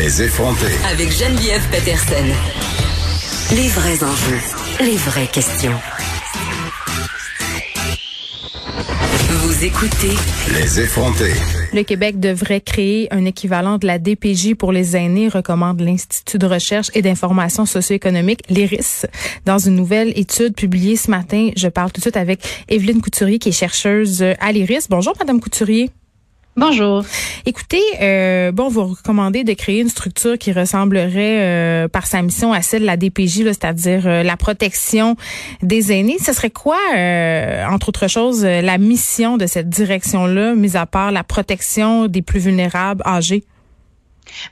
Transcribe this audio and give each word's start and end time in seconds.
Les 0.00 0.22
effronter. 0.22 0.72
Avec 0.90 1.10
Geneviève 1.10 1.62
Peterson. 1.70 2.24
Les 3.54 3.68
vrais 3.68 4.02
enjeux, 4.02 4.40
les 4.80 4.96
vraies 4.96 5.26
questions. 5.26 5.78
Vous 9.28 9.64
écoutez 9.64 10.16
Les 10.54 10.80
effronter. 10.80 11.32
Le 11.74 11.82
Québec 11.82 12.18
devrait 12.18 12.62
créer 12.62 13.12
un 13.12 13.26
équivalent 13.26 13.76
de 13.76 13.86
la 13.86 13.98
DPJ 13.98 14.54
pour 14.54 14.72
les 14.72 14.96
aînés, 14.96 15.28
recommande 15.28 15.80
l'Institut 15.80 16.38
de 16.38 16.46
recherche 16.46 16.90
et 16.94 17.02
d'information 17.02 17.66
socio-économique, 17.66 18.40
l'IRIS. 18.48 19.04
Dans 19.44 19.58
une 19.58 19.76
nouvelle 19.76 20.18
étude 20.18 20.54
publiée 20.54 20.96
ce 20.96 21.10
matin, 21.10 21.50
je 21.54 21.68
parle 21.68 21.92
tout 21.92 21.98
de 21.98 22.04
suite 22.04 22.16
avec 22.16 22.40
Evelyne 22.68 23.02
Couturier, 23.02 23.38
qui 23.38 23.50
est 23.50 23.52
chercheuse 23.52 24.24
à 24.40 24.52
l'IRIS. 24.52 24.86
Bonjour, 24.88 25.12
Madame 25.18 25.40
Couturier. 25.40 25.90
Bonjour. 26.54 27.02
Écoutez, 27.46 27.80
euh, 28.02 28.52
bon, 28.52 28.68
vous 28.68 28.84
recommandez 28.84 29.42
de 29.42 29.54
créer 29.54 29.80
une 29.80 29.88
structure 29.88 30.36
qui 30.36 30.52
ressemblerait 30.52 31.40
euh, 31.40 31.88
par 31.88 32.06
sa 32.06 32.20
mission 32.20 32.52
à 32.52 32.60
celle 32.60 32.82
de 32.82 32.86
la 32.86 32.98
DPJ, 32.98 33.44
c'est-à-dire 33.44 34.06
euh, 34.06 34.22
la 34.22 34.36
protection 34.36 35.16
des 35.62 35.92
aînés. 35.92 36.18
Ce 36.18 36.34
serait 36.34 36.50
quoi, 36.50 36.76
euh, 36.94 37.64
entre 37.68 37.88
autres 37.88 38.06
choses, 38.06 38.44
la 38.44 38.76
mission 38.76 39.38
de 39.38 39.46
cette 39.46 39.70
direction-là, 39.70 40.54
mis 40.54 40.76
à 40.76 40.84
part 40.84 41.10
la 41.10 41.24
protection 41.24 42.06
des 42.06 42.20
plus 42.20 42.40
vulnérables 42.40 43.02
âgés? 43.06 43.44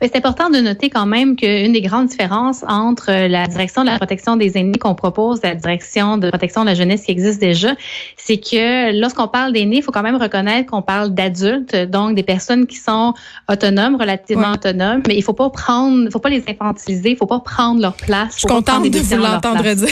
C'est 0.02 0.16
important 0.16 0.50
de 0.50 0.58
noter 0.58 0.90
quand 0.90 1.06
même 1.06 1.36
qu'une 1.36 1.72
des 1.72 1.80
grandes 1.80 2.08
différences 2.08 2.64
entre 2.66 3.10
la 3.10 3.46
direction 3.46 3.82
de 3.82 3.88
la 3.88 3.96
protection 3.96 4.36
des 4.36 4.56
aînés 4.56 4.78
qu'on 4.78 4.94
propose 4.94 5.40
et 5.42 5.48
la 5.48 5.54
direction 5.54 6.18
de 6.18 6.28
protection 6.28 6.62
de 6.62 6.66
la 6.66 6.74
jeunesse 6.74 7.02
qui 7.04 7.12
existe 7.12 7.40
déjà, 7.40 7.74
c'est 8.16 8.38
que 8.38 8.98
lorsqu'on 8.98 9.28
parle 9.28 9.52
d'aînés, 9.52 9.78
il 9.78 9.82
faut 9.82 9.92
quand 9.92 10.02
même 10.02 10.16
reconnaître 10.16 10.70
qu'on 10.70 10.82
parle 10.82 11.10
d'adultes, 11.10 11.74
donc 11.74 12.14
des 12.14 12.22
personnes 12.22 12.66
qui 12.66 12.76
sont 12.76 13.14
autonomes, 13.48 13.96
relativement 13.96 14.52
autonomes, 14.52 15.02
mais 15.06 15.16
il 15.16 15.22
faut 15.22 15.32
pas 15.32 15.50
prendre, 15.50 16.10
faut 16.10 16.18
pas 16.18 16.28
les 16.28 16.44
infantiliser, 16.48 17.10
il 17.10 17.16
faut 17.16 17.26
pas 17.26 17.40
prendre 17.40 17.80
leur 17.80 17.94
place. 17.94 18.34
Je 18.34 18.38
suis 18.40 18.48
contente 18.48 18.88
de 18.88 18.98
vous 18.98 19.16
l'entendre 19.16 19.62
dire. 19.74 19.88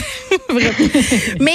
mais 1.40 1.52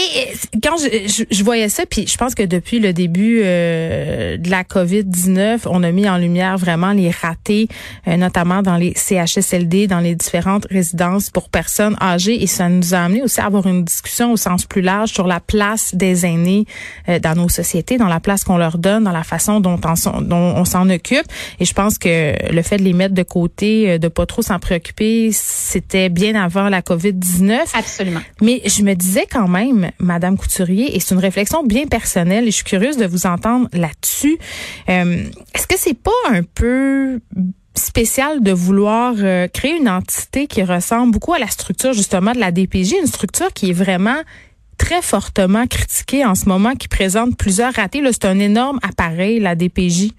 quand 0.62 0.76
je, 0.78 1.26
je, 1.30 1.44
voyais 1.44 1.70
ça, 1.70 1.86
puis 1.86 2.08
je 2.08 2.18
pense 2.18 2.36
que 2.36 2.44
depuis 2.44 2.80
le 2.80 2.94
début 2.94 3.42
euh, 3.44 4.38
de 4.38 4.50
la 4.50 4.64
COVID-19, 4.64 5.62
on 5.70 5.84
a 5.84 5.92
mis 5.92 6.08
en 6.08 6.18
lumière 6.18 6.58
vraiment 6.58 6.92
les 6.92 7.10
ratés 7.10 7.68
euh, 8.08 8.13
notamment 8.18 8.62
dans 8.62 8.78
les 8.78 8.94
CHSLD, 8.96 9.88
dans 9.88 10.00
les 10.00 10.16
différentes 10.16 10.68
résidences 10.70 11.30
pour 11.30 11.50
personnes 11.50 11.96
âgées. 12.02 12.42
Et 12.44 12.48
ça 12.48 12.70
nous 12.70 12.94
a 12.94 13.00
amené 13.00 13.22
aussi 13.22 13.40
à 13.40 13.46
avoir 13.46 13.68
une 13.68 13.84
discussion 13.84 14.34
au 14.34 14.38
sens 14.38 14.66
plus 14.66 14.82
large 14.82 15.10
sur 15.10 15.28
la 15.28 15.40
place 15.40 15.96
des 15.96 16.26
aînés 16.26 16.66
euh, 17.10 17.20
dans 17.20 17.36
nos 17.36 17.50
sociétés, 17.50 17.98
dans 17.98 18.08
la 18.08 18.20
place 18.20 18.44
qu'on 18.44 18.58
leur 18.58 18.78
donne, 18.78 19.04
dans 19.04 19.12
la 19.12 19.24
façon 19.24 19.60
dont 19.60 19.80
on, 19.84 20.22
dont 20.22 20.54
on 20.56 20.66
s'en 20.66 20.90
occupe. 20.90 21.26
Et 21.60 21.66
je 21.66 21.74
pense 21.74 21.98
que 21.98 22.34
le 22.52 22.62
fait 22.62 22.78
de 22.78 22.84
les 22.84 22.94
mettre 22.94 23.14
de 23.14 23.24
côté, 23.24 23.92
euh, 23.92 23.98
de 23.98 24.08
pas 24.08 24.26
trop 24.26 24.42
s'en 24.42 24.60
préoccuper, 24.60 25.30
c'était 25.32 26.10
bien 26.10 26.36
avant 26.36 26.70
la 26.70 26.82
COVID-19. 26.82 27.60
Absolument. 27.74 28.22
Mais 28.42 28.62
je 28.66 28.84
me 28.84 28.94
disais 28.94 29.26
quand 29.30 29.48
même, 29.48 29.92
Madame 30.00 30.38
Couturier, 30.38 30.96
et 30.96 31.00
c'est 31.00 31.14
une 31.14 31.22
réflexion 31.22 31.64
bien 31.64 31.86
personnelle, 31.86 32.44
et 32.44 32.52
je 32.52 32.56
suis 32.58 32.64
curieuse 32.64 32.98
de 32.98 33.06
vous 33.06 33.26
entendre 33.26 33.68
là-dessus. 33.74 34.38
Euh, 34.90 35.24
Est-ce 35.54 35.68
que 35.68 35.76
c'est 35.78 35.98
pas 35.98 36.12
un 36.30 36.44
peu 36.44 37.20
spécial 37.76 38.42
de 38.44 38.52
vouloir 38.52 39.16
euh, 39.18 39.48
créer 39.48 39.78
une 39.78 39.90
entité 39.90 40.48
qui 40.48 40.64
ressemble 40.64 41.12
beaucoup 41.12 41.34
à 41.34 41.40
la 41.40 41.48
structure 41.48 41.94
justement 41.94 42.34
de 42.34 42.40
la 42.40 42.52
DPJ, 42.52 42.94
une 43.02 43.08
structure 43.08 43.52
qui 43.54 43.72
est 43.72 43.74
vraiment 43.74 44.22
très 44.78 45.02
fortement 45.02 45.66
critiquée 45.68 46.26
en 46.26 46.36
ce 46.36 46.48
moment, 46.48 46.76
qui 46.76 46.88
présente 46.88 47.38
plusieurs 47.38 47.74
ratés. 47.74 48.02
C'est 48.12 48.26
un 48.26 48.40
énorme 48.40 48.80
appareil, 48.84 49.40
la 49.40 49.56
DPJ. 49.56 50.12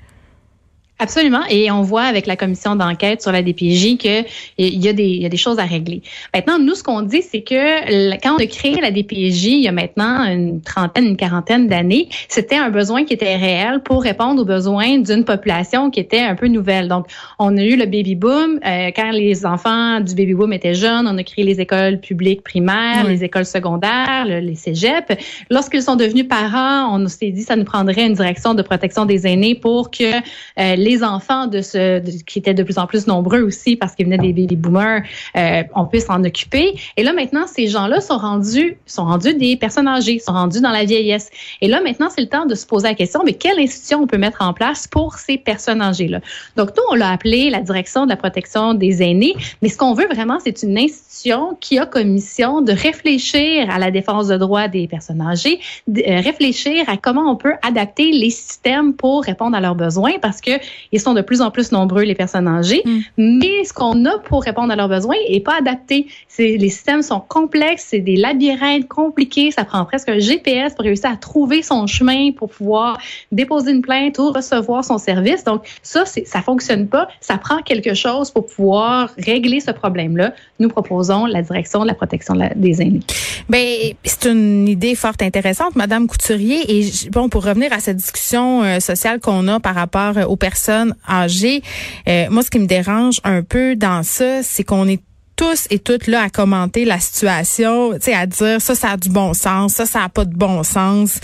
Absolument. 1.00 1.40
Et 1.50 1.72
on 1.72 1.82
voit 1.82 2.04
avec 2.04 2.26
la 2.26 2.36
commission 2.36 2.76
d'enquête 2.76 3.20
sur 3.20 3.32
la 3.32 3.42
DPJ 3.42 3.96
qu'il 3.96 4.24
y, 4.58 4.88
a 4.88 4.92
des, 4.92 5.08
y 5.08 5.26
a 5.26 5.28
des 5.28 5.36
choses 5.36 5.58
à 5.58 5.64
régler. 5.64 6.02
Maintenant, 6.32 6.60
nous, 6.60 6.76
ce 6.76 6.84
qu'on 6.84 7.02
dit, 7.02 7.20
c'est 7.20 7.42
que 7.42 8.16
quand 8.22 8.34
on 8.34 8.38
a 8.38 8.46
créé 8.46 8.80
la 8.80 8.92
DPJ 8.92 9.44
il 9.44 9.62
y 9.62 9.68
a 9.68 9.72
maintenant 9.72 10.24
une 10.24 10.60
trentaine, 10.60 11.06
une 11.06 11.16
quarantaine 11.16 11.66
d'années, 11.66 12.08
c'était 12.28 12.54
un 12.54 12.70
besoin 12.70 13.04
qui 13.04 13.12
était 13.12 13.34
réel 13.34 13.80
pour 13.82 14.04
répondre 14.04 14.42
aux 14.42 14.44
besoins 14.44 14.98
d'une 14.98 15.24
population 15.24 15.90
qui 15.90 15.98
était 15.98 16.20
un 16.20 16.36
peu 16.36 16.46
nouvelle. 16.46 16.86
Donc, 16.86 17.06
on 17.40 17.56
a 17.56 17.62
eu 17.62 17.76
le 17.76 17.86
baby 17.86 18.14
boom. 18.14 18.60
Euh, 18.64 18.92
quand 18.94 19.10
les 19.10 19.44
enfants 19.44 19.98
du 19.98 20.14
baby 20.14 20.34
boom 20.34 20.52
étaient 20.52 20.74
jeunes, 20.74 21.08
on 21.08 21.18
a 21.18 21.24
créé 21.24 21.44
les 21.44 21.60
écoles 21.60 21.98
publiques 21.98 22.44
primaires, 22.44 23.04
les 23.08 23.24
écoles 23.24 23.46
secondaires, 23.46 24.26
les 24.26 24.54
cégeps. 24.54 25.16
Lorsqu'ils 25.50 25.82
sont 25.82 25.96
devenus 25.96 26.28
parents, 26.28 26.96
on 26.96 27.08
s'est 27.08 27.30
dit 27.30 27.40
que 27.40 27.46
ça 27.48 27.56
nous 27.56 27.64
prendrait 27.64 28.06
une 28.06 28.14
direction 28.14 28.54
de 28.54 28.62
protection 28.62 29.06
des 29.06 29.26
aînés 29.26 29.56
pour 29.56 29.90
que 29.90 30.14
euh, 30.14 30.76
les 30.84 31.02
enfants 31.02 31.46
de 31.46 31.62
ce 31.62 32.00
qui 32.22 32.38
étaient 32.38 32.54
de 32.54 32.62
plus 32.62 32.78
en 32.78 32.86
plus 32.86 33.06
nombreux 33.06 33.40
aussi 33.40 33.76
parce 33.76 33.94
qu'ils 33.94 34.06
venaient 34.06 34.18
des 34.18 34.32
baby 34.32 34.56
boomers, 34.56 35.02
euh, 35.36 35.62
on 35.74 35.86
peut 35.86 36.00
s'en 36.00 36.22
occuper. 36.22 36.74
Et 36.96 37.02
là 37.02 37.12
maintenant, 37.12 37.46
ces 37.46 37.66
gens-là 37.68 38.00
sont 38.00 38.18
rendus 38.18 38.76
sont 38.86 39.04
rendus 39.04 39.34
des 39.34 39.56
personnes 39.56 39.88
âgées, 39.88 40.18
sont 40.18 40.32
rendus 40.32 40.60
dans 40.60 40.70
la 40.70 40.84
vieillesse. 40.84 41.30
Et 41.60 41.68
là 41.68 41.80
maintenant, 41.80 42.08
c'est 42.14 42.20
le 42.20 42.28
temps 42.28 42.46
de 42.46 42.54
se 42.54 42.66
poser 42.66 42.88
la 42.88 42.94
question 42.94 43.22
mais 43.24 43.32
quelle 43.32 43.58
institution 43.58 44.02
on 44.02 44.06
peut 44.06 44.18
mettre 44.18 44.42
en 44.42 44.52
place 44.52 44.86
pour 44.86 45.14
ces 45.14 45.38
personnes 45.38 45.80
âgées-là? 45.80 46.20
Donc 46.56 46.70
nous, 46.76 46.82
on 46.90 46.94
l'a 46.94 47.10
appelé 47.10 47.50
la 47.50 47.60
direction 47.60 48.04
de 48.04 48.10
la 48.10 48.16
protection 48.16 48.74
des 48.74 49.02
aînés, 49.02 49.34
mais 49.62 49.68
ce 49.68 49.78
qu'on 49.78 49.94
veut 49.94 50.06
vraiment, 50.06 50.38
c'est 50.44 50.62
une 50.62 50.76
institution 50.76 51.56
qui 51.60 51.78
a 51.78 51.86
comme 51.86 52.08
mission 52.08 52.60
de 52.60 52.72
réfléchir 52.72 53.70
à 53.70 53.78
la 53.78 53.90
défense 53.90 54.28
de 54.28 54.36
droits 54.36 54.68
des 54.68 54.86
personnes 54.86 55.22
âgées, 55.22 55.60
euh, 55.88 56.20
réfléchir 56.20 56.84
à 56.88 56.96
comment 56.96 57.30
on 57.30 57.36
peut 57.36 57.54
adapter 57.62 58.10
les 58.10 58.30
systèmes 58.30 58.94
pour 58.94 59.24
répondre 59.24 59.56
à 59.56 59.60
leurs 59.60 59.74
besoins 59.74 60.18
parce 60.20 60.40
que 60.40 60.52
ils 60.92 61.00
sont 61.00 61.14
de 61.14 61.20
plus 61.20 61.40
en 61.40 61.50
plus 61.50 61.72
nombreux, 61.72 62.02
les 62.02 62.14
personnes 62.14 62.48
âgées. 62.48 62.82
Mm. 62.84 63.00
Mais 63.16 63.64
ce 63.64 63.72
qu'on 63.72 64.04
a 64.04 64.18
pour 64.18 64.42
répondre 64.42 64.72
à 64.72 64.76
leurs 64.76 64.88
besoins 64.88 65.16
est 65.28 65.40
pas 65.40 65.58
adapté. 65.58 66.06
Les 66.38 66.68
systèmes 66.70 67.02
sont 67.02 67.20
complexes, 67.20 67.86
c'est 67.90 68.00
des 68.00 68.16
labyrinthes 68.16 68.88
compliqués. 68.88 69.50
Ça 69.50 69.64
prend 69.64 69.84
presque 69.84 70.08
un 70.08 70.18
GPS 70.18 70.74
pour 70.74 70.84
réussir 70.84 71.10
à 71.10 71.16
trouver 71.16 71.62
son 71.62 71.86
chemin 71.86 72.32
pour 72.32 72.50
pouvoir 72.50 72.98
déposer 73.32 73.72
une 73.72 73.82
plainte 73.82 74.18
ou 74.18 74.30
recevoir 74.30 74.84
son 74.84 74.98
service. 74.98 75.44
Donc, 75.44 75.62
ça, 75.82 76.04
ça 76.04 76.42
fonctionne 76.42 76.88
pas. 76.88 77.08
Ça 77.20 77.38
prend 77.38 77.58
quelque 77.62 77.94
chose 77.94 78.30
pour 78.30 78.46
pouvoir 78.46 79.10
régler 79.18 79.60
ce 79.60 79.70
problème-là. 79.70 80.34
Nous 80.58 80.68
proposons 80.68 81.26
la 81.26 81.42
direction 81.42 81.82
de 81.82 81.86
la 81.86 81.94
protection 81.94 82.34
des 82.56 82.82
aînés. 82.82 83.00
Ben, 83.48 83.92
c'est 84.04 84.30
une 84.30 84.68
idée 84.68 84.94
fort 84.94 85.12
intéressante, 85.20 85.76
Madame 85.76 86.06
Couturier. 86.06 86.62
Et 86.68 86.90
bon, 87.10 87.28
pour 87.28 87.44
revenir 87.44 87.72
à 87.72 87.80
cette 87.80 87.96
discussion 87.96 88.62
euh, 88.62 88.80
sociale 88.80 89.20
qu'on 89.20 89.46
a 89.48 89.60
par 89.60 89.74
rapport 89.74 90.14
aux 90.28 90.36
personnes 90.36 90.63
personnes 90.64 90.94
âgées. 91.08 91.62
Euh, 92.08 92.26
moi, 92.30 92.42
ce 92.42 92.50
qui 92.50 92.58
me 92.58 92.66
dérange 92.66 93.20
un 93.24 93.42
peu 93.42 93.76
dans 93.76 94.02
ça, 94.02 94.42
c'est 94.42 94.64
qu'on 94.64 94.88
est 94.88 95.02
tous 95.36 95.66
et 95.70 95.80
toutes 95.80 96.06
là 96.06 96.22
à 96.22 96.30
commenter 96.30 96.84
la 96.84 97.00
situation, 97.00 97.92
tu 97.94 98.02
sais, 98.02 98.14
à 98.14 98.24
dire 98.24 98.60
ça, 98.60 98.76
ça 98.76 98.90
a 98.90 98.96
du 98.96 99.08
bon 99.08 99.34
sens, 99.34 99.72
ça, 99.72 99.84
ça 99.84 100.04
a 100.04 100.08
pas 100.08 100.24
de 100.24 100.34
bon 100.34 100.62
sens. 100.62 101.18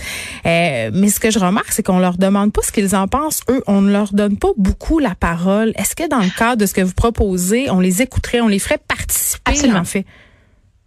Euh, 0.45 0.91
mais 0.93 1.07
ce 1.07 1.19
que 1.21 1.31
je 1.31 1.39
remarque, 1.39 1.71
c'est 1.71 1.81
qu'on 1.81 1.99
leur 1.99 2.17
demande 2.17 2.51
pas 2.51 2.61
ce 2.61 2.73
qu'ils 2.73 2.93
en 2.93 3.07
pensent. 3.07 3.39
Eux, 3.49 3.63
on 3.67 3.81
ne 3.81 3.89
leur 3.89 4.11
donne 4.13 4.35
pas 4.37 4.49
beaucoup 4.57 4.99
la 4.99 5.15
parole. 5.15 5.71
Est-ce 5.75 5.95
que 5.95 6.09
dans 6.09 6.19
le 6.19 6.37
cadre 6.37 6.57
de 6.57 6.65
ce 6.65 6.73
que 6.73 6.81
vous 6.81 6.93
proposez, 6.93 7.69
on 7.69 7.79
les 7.79 8.01
écouterait, 8.01 8.41
on 8.41 8.49
les 8.49 8.59
ferait 8.59 8.79
participer 8.85 9.51
Absolument. 9.51 9.79
en 9.79 9.85
fait? 9.85 10.05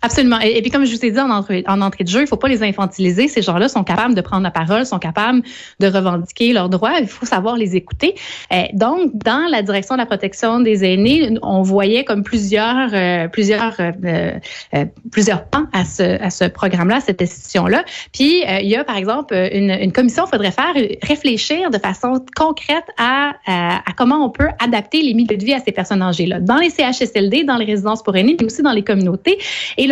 Absolument. 0.05 0.39
Et, 0.41 0.61
puis 0.61 0.71
comme 0.71 0.85
je 0.85 0.95
vous 0.95 1.03
ai 1.03 1.11
dit 1.11 1.19
en 1.19 1.31
entrée, 1.31 1.65
en 1.67 1.81
entrée 1.81 2.05
de 2.05 2.11
jeu, 2.11 2.21
il 2.21 2.27
faut 2.27 2.37
pas 2.37 2.49
les 2.49 2.63
infantiliser. 2.63 3.27
Ces 3.27 3.41
gens-là 3.41 3.71
sont 3.71 3.85
capables 3.85 4.15
de 4.15 4.21
prendre 4.21 4.43
la 4.43 4.51
parole, 4.51 4.85
sont 4.85 4.99
capables 4.99 5.41
de 5.81 5.87
revendiquer 5.87 6.53
leurs 6.53 6.69
droits. 6.69 6.99
Il 7.01 7.07
faut 7.07 7.25
savoir 7.25 7.57
les 7.57 7.75
écouter. 7.75 8.15
Euh, 8.53 8.65
donc, 8.75 9.13
dans 9.15 9.49
la 9.51 9.63
direction 9.63 9.95
de 9.95 10.01
la 10.01 10.07
protection 10.07 10.61
des 10.61 10.85
aînés, 10.85 11.39
on 11.41 11.63
voyait 11.63 12.05
comme 12.05 12.23
plusieurs, 12.23 12.91
euh, 12.93 13.29
plusieurs, 13.29 13.81
euh, 13.81 14.85
plusieurs 15.11 15.47
pans 15.47 15.65
à 15.73 15.87
ce, 15.87 16.23
à 16.23 16.29
ce 16.29 16.45
programme-là, 16.45 17.01
cette 17.01 17.23
institution-là. 17.23 17.83
Puis 18.13 18.43
il 18.45 18.69
y 18.69 18.77
a 18.77 18.85
par 18.85 18.99
exemple 18.99 19.35
une, 19.35 19.71
une 19.71 19.93
commission. 19.93 20.25
Il 20.27 20.31
faudrait 20.31 20.51
faire 20.51 20.75
réfléchir 21.03 21.71
de 21.71 21.79
façon 21.79 22.23
concrète 22.37 22.85
à, 22.99 23.33
à, 23.47 23.77
à, 23.79 23.93
comment 23.97 24.23
on 24.23 24.29
peut 24.29 24.49
adapter 24.59 25.01
les 25.01 25.15
milieux 25.15 25.39
de 25.39 25.45
vie 25.45 25.55
à 25.55 25.61
ces 25.61 25.73
personnes 25.73 26.03
âgées-là, 26.03 26.41
dans 26.41 26.59
les 26.59 26.69
CHSLD, 26.69 27.45
dans 27.45 27.57
les 27.57 27.65
résidences 27.65 28.03
pour 28.03 28.15
aînés, 28.17 28.37
mais 28.39 28.45
aussi 28.45 28.61
dans 28.61 28.73
les 28.73 28.85
communautés. 28.85 29.39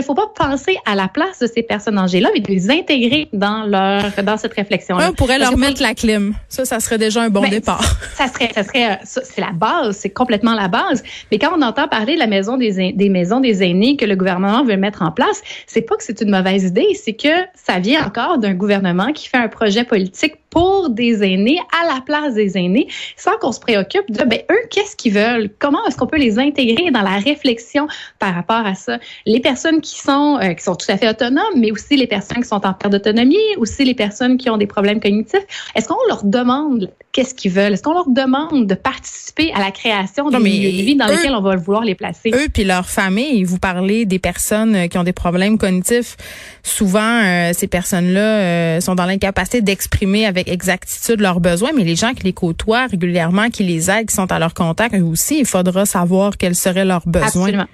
Ne 0.02 0.06
faut 0.06 0.14
pas 0.14 0.32
penser 0.34 0.76
à 0.86 0.94
la 0.94 1.08
place 1.08 1.38
de 1.38 1.46
ces 1.46 1.62
personnes 1.62 1.98
âgées-là, 1.98 2.30
mais 2.34 2.40
de 2.40 2.48
les 2.48 2.70
intégrer 2.70 3.28
dans 3.32 3.64
leur 3.64 4.02
dans 4.22 4.36
cette 4.36 4.54
réflexion-là. 4.54 5.08
On 5.10 5.14
pourrait 5.14 5.38
leur 5.38 5.56
mettre 5.56 5.82
la 5.82 5.94
clim. 5.94 6.34
Ça, 6.48 6.64
ça 6.64 6.80
serait 6.80 6.98
déjà 6.98 7.22
un 7.22 7.30
bon 7.30 7.42
ben, 7.42 7.50
départ. 7.50 7.84
Ça 8.14 8.28
serait, 8.28 8.50
ça 8.54 8.62
serait, 8.62 9.00
c'est 9.04 9.40
la 9.40 9.52
base, 9.52 9.96
c'est 9.96 10.10
complètement 10.10 10.54
la 10.54 10.68
base. 10.68 11.02
Mais 11.30 11.38
quand 11.38 11.50
on 11.56 11.62
entend 11.62 11.88
parler 11.88 12.14
de 12.14 12.18
la 12.18 12.26
maison 12.26 12.56
des, 12.56 12.92
des 12.92 13.08
maisons 13.08 13.40
des 13.40 13.62
aînés 13.62 13.96
que 13.96 14.04
le 14.04 14.16
gouvernement 14.16 14.64
veut 14.64 14.76
mettre 14.76 15.02
en 15.02 15.10
place, 15.10 15.42
c'est 15.66 15.82
pas 15.82 15.96
que 15.96 16.04
c'est 16.04 16.20
une 16.20 16.30
mauvaise 16.30 16.64
idée, 16.64 16.88
c'est 16.94 17.14
que 17.14 17.28
ça 17.54 17.78
vient 17.78 18.06
encore 18.06 18.38
d'un 18.38 18.54
gouvernement 18.54 19.12
qui 19.12 19.28
fait 19.28 19.38
un 19.38 19.48
projet 19.48 19.84
politique 19.84 20.34
pour 20.52 20.90
des 20.90 21.24
aînés, 21.24 21.58
à 21.80 21.94
la 21.94 22.00
place 22.02 22.34
des 22.34 22.58
aînés, 22.58 22.86
sans 23.16 23.36
qu'on 23.38 23.52
se 23.52 23.58
préoccupe 23.58 24.10
de, 24.10 24.22
ben, 24.24 24.40
eux, 24.50 24.68
qu'est-ce 24.70 24.94
qu'ils 24.94 25.14
veulent? 25.14 25.50
Comment 25.58 25.84
est-ce 25.86 25.96
qu'on 25.96 26.06
peut 26.06 26.18
les 26.18 26.38
intégrer 26.38 26.90
dans 26.90 27.00
la 27.00 27.16
réflexion 27.16 27.88
par 28.18 28.34
rapport 28.34 28.66
à 28.66 28.74
ça? 28.74 28.98
Les 29.24 29.40
personnes 29.40 29.80
qui 29.80 29.98
sont, 29.98 30.38
euh, 30.42 30.52
qui 30.52 30.62
sont 30.62 30.74
tout 30.74 30.86
à 30.90 30.98
fait 30.98 31.08
autonomes, 31.08 31.56
mais 31.56 31.72
aussi 31.72 31.96
les 31.96 32.06
personnes 32.06 32.42
qui 32.42 32.48
sont 32.48 32.66
en 32.66 32.74
perte 32.74 32.92
d'autonomie, 32.92 33.36
aussi 33.56 33.84
les 33.84 33.94
personnes 33.94 34.36
qui 34.36 34.50
ont 34.50 34.58
des 34.58 34.66
problèmes 34.66 35.00
cognitifs, 35.00 35.40
est-ce 35.74 35.88
qu'on 35.88 35.96
leur 36.08 36.22
demande 36.22 36.92
qu'est-ce 37.12 37.34
qu'ils 37.34 37.52
veulent? 37.52 37.72
Est-ce 37.72 37.82
qu'on 37.82 37.94
leur 37.94 38.08
demande 38.08 38.66
de 38.66 38.74
participer 38.74 39.52
à 39.54 39.60
la 39.60 39.70
création 39.70 40.28
d'un 40.28 40.38
milieu 40.38 40.70
de 40.70 40.82
vie 40.82 40.96
dans 40.96 41.06
lequel 41.06 41.34
on 41.34 41.40
va 41.40 41.56
vouloir 41.56 41.84
les 41.84 41.94
placer? 41.94 42.30
Eux 42.34 42.48
puis 42.52 42.64
leur 42.64 42.88
famille, 42.88 43.44
vous 43.44 43.58
parlez 43.58 44.04
des 44.04 44.18
personnes 44.18 44.76
euh, 44.76 44.86
qui 44.86 44.98
ont 44.98 45.04
des 45.04 45.12
problèmes 45.14 45.56
cognitifs. 45.56 46.16
Souvent, 46.62 47.22
euh, 47.22 47.52
ces 47.54 47.68
personnes-là 47.68 48.80
sont 48.80 48.94
dans 48.94 49.06
l'incapacité 49.06 49.62
d'exprimer 49.62 50.26
avec 50.26 50.41
exactitude 50.46 51.20
leurs 51.20 51.40
besoins, 51.40 51.70
mais 51.74 51.84
les 51.84 51.96
gens 51.96 52.14
qui 52.14 52.24
les 52.24 52.32
côtoient 52.32 52.86
régulièrement, 52.86 53.50
qui 53.50 53.62
les 53.62 53.90
aident, 53.90 54.08
qui 54.08 54.14
sont 54.14 54.30
à 54.30 54.38
leur 54.38 54.54
contact, 54.54 54.94
eux 54.94 55.02
aussi, 55.02 55.38
il 55.40 55.46
faudra 55.46 55.86
savoir 55.86 56.36
quels 56.36 56.54
seraient 56.54 56.84
leurs 56.84 57.06
besoins. 57.06 57.26
Absolument. 57.26 57.66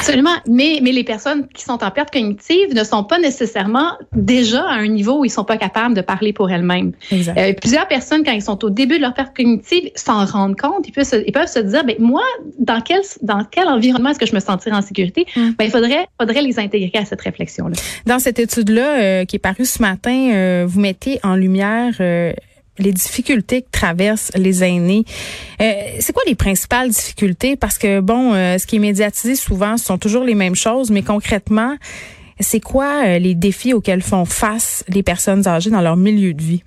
Absolument. 0.00 0.36
Mais, 0.48 0.80
mais 0.82 0.92
les 0.92 1.04
personnes 1.04 1.46
qui 1.54 1.64
sont 1.64 1.82
en 1.84 1.90
perte 1.90 2.10
cognitive 2.12 2.74
ne 2.74 2.84
sont 2.84 3.04
pas 3.04 3.18
nécessairement 3.18 3.92
déjà 4.14 4.62
à 4.62 4.74
un 4.74 4.88
niveau 4.88 5.20
où 5.20 5.24
ils 5.24 5.30
sont 5.30 5.44
pas 5.44 5.56
capables 5.56 5.94
de 5.94 6.00
parler 6.00 6.32
pour 6.32 6.50
elles-mêmes. 6.50 6.92
Euh, 7.12 7.52
plusieurs 7.60 7.86
personnes, 7.88 8.24
quand 8.24 8.32
ils 8.32 8.42
sont 8.42 8.64
au 8.64 8.70
début 8.70 8.96
de 8.96 9.02
leur 9.02 9.14
perte 9.14 9.36
cognitive, 9.36 9.90
s'en 9.94 10.24
rendent 10.24 10.58
compte. 10.58 10.88
Ils 10.88 10.92
peuvent 10.92 11.04
se, 11.04 11.16
ils 11.26 11.32
peuvent 11.32 11.48
se 11.48 11.60
dire, 11.60 11.84
ben 11.84 11.96
moi, 11.98 12.22
dans 12.58 12.80
quel, 12.80 13.02
dans 13.22 13.44
quel 13.48 13.68
environnement 13.68 14.10
est-ce 14.10 14.18
que 14.18 14.26
je 14.26 14.34
me 14.34 14.40
sentirais 14.40 14.74
en 14.74 14.82
sécurité? 14.82 15.26
Mm. 15.36 15.50
Ben, 15.58 15.64
il 15.64 15.70
faudrait, 15.70 16.06
faudrait 16.20 16.42
les 16.42 16.58
intégrer 16.58 16.98
à 16.98 17.04
cette 17.04 17.20
réflexion-là. 17.20 17.74
Dans 18.06 18.18
cette 18.18 18.38
étude-là 18.38 19.00
euh, 19.00 19.24
qui 19.24 19.36
est 19.36 19.38
parue 19.38 19.64
ce 19.64 19.80
matin, 19.80 20.30
euh, 20.32 20.64
vous 20.66 20.80
mettez 20.80 21.20
en 21.22 21.36
lumière 21.36 21.94
euh, 22.02 22.32
les 22.78 22.92
difficultés 22.92 23.62
que 23.62 23.70
traversent 23.70 24.32
les 24.34 24.64
aînés. 24.64 25.04
Euh, 25.60 25.72
c'est 26.00 26.12
quoi 26.12 26.22
les 26.26 26.34
principales 26.34 26.90
difficultés? 26.90 27.56
Parce 27.56 27.78
que, 27.78 28.00
bon, 28.00 28.34
euh, 28.34 28.58
ce 28.58 28.66
qui 28.66 28.76
est 28.76 28.80
médiatisé 28.80 29.34
souvent, 29.34 29.76
ce 29.76 29.84
sont 29.84 29.98
toujours 29.98 30.24
les 30.24 30.34
mêmes 30.34 30.54
choses, 30.54 30.90
mais 30.90 31.02
concrètement, 31.02 31.76
c'est 32.40 32.60
quoi 32.60 33.18
les 33.18 33.34
défis 33.34 33.74
auxquels 33.74 34.02
font 34.02 34.24
face 34.24 34.84
les 34.88 35.02
personnes 35.02 35.46
âgées 35.46 35.70
dans 35.70 35.82
leur 35.82 35.96
milieu 35.96 36.34
de 36.34 36.42
vie? 36.42 36.62